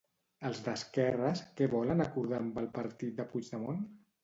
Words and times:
Els 0.47 0.61
d'esquerres, 0.67 1.43
què 1.59 1.69
volen 1.75 2.03
acordar 2.07 2.41
amb 2.47 2.59
el 2.65 2.73
partit 2.81 3.23
de 3.23 3.29
Puigdemont? 3.37 3.89